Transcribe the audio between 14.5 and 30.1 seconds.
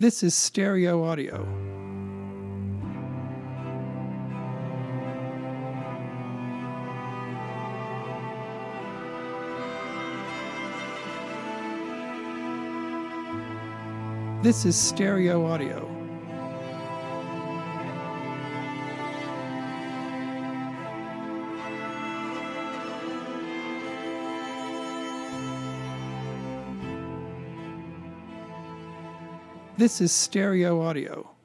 is stereo audio. This is